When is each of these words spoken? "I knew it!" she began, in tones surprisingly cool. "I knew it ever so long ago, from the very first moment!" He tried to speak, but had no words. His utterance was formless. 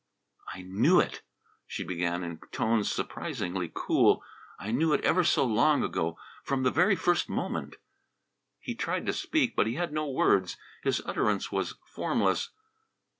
"I 0.51 0.63
knew 0.63 0.99
it!" 0.99 1.21
she 1.67 1.83
began, 1.83 2.23
in 2.23 2.39
tones 2.51 2.91
surprisingly 2.91 3.69
cool. 3.71 4.23
"I 4.57 4.71
knew 4.71 4.93
it 4.93 5.05
ever 5.05 5.23
so 5.23 5.45
long 5.45 5.83
ago, 5.83 6.17
from 6.43 6.63
the 6.63 6.71
very 6.71 6.95
first 6.95 7.29
moment!" 7.29 7.75
He 8.59 8.73
tried 8.73 9.05
to 9.05 9.13
speak, 9.13 9.55
but 9.55 9.67
had 9.71 9.93
no 9.93 10.09
words. 10.09 10.57
His 10.83 11.03
utterance 11.05 11.51
was 11.51 11.75
formless. 11.85 12.49